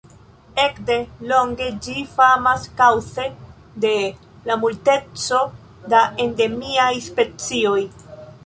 [0.61, 0.95] Ekde
[1.31, 3.27] longe ĝi famas kaŭze
[3.85, 3.93] de
[4.51, 5.45] la multeco
[5.95, 7.81] da endemiaj specioj.